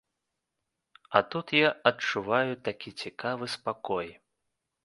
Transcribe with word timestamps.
А 1.19 1.21
тут 1.35 1.47
я 1.59 1.69
адчуваю 1.91 2.53
такі 2.69 2.89
цікавы 3.05 3.45
спакой. 3.59 4.09